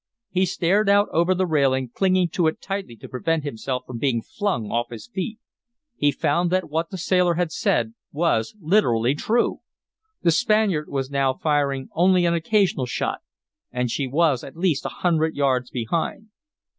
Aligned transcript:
He 0.31 0.47
stared 0.47 0.89
out 0.89 1.09
over 1.11 1.35
the 1.35 1.45
railing, 1.45 1.89
clinging 1.93 2.29
to 2.29 2.47
it 2.47 2.59
tightly 2.59 2.95
to 2.95 3.07
prevent 3.07 3.43
himself 3.43 3.83
from 3.85 3.99
being 3.99 4.23
flung 4.23 4.71
off 4.71 4.89
his 4.89 5.05
feet. 5.05 5.37
He 5.95 6.11
found 6.11 6.49
that 6.49 6.71
what 6.71 6.89
the 6.89 6.97
sailor 6.97 7.35
had 7.35 7.51
said 7.51 7.93
was 8.11 8.55
literally 8.59 9.13
true. 9.13 9.59
The 10.23 10.31
Spaniard 10.31 10.89
was 10.89 11.11
now 11.11 11.35
firing 11.35 11.87
only 11.93 12.25
an 12.25 12.33
occasional 12.33 12.87
shot, 12.87 13.19
and 13.71 13.91
she 13.91 14.07
was 14.07 14.43
at 14.43 14.57
least 14.57 14.87
a 14.87 14.97
hundred 15.05 15.35
yards 15.35 15.69
behind. 15.69 16.29